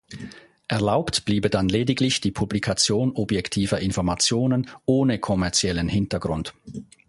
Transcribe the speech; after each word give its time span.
Erlaubt 0.67 1.25
bliebe 1.25 1.51
dann 1.51 1.69
lediglich 1.69 2.21
die 2.21 2.31
Publikation 2.31 3.11
objektiver 3.11 3.81
Informationen 3.81 4.67
ohne 4.87 5.19
kommerziellen 5.19 5.89
Hintergrund. 5.89 6.55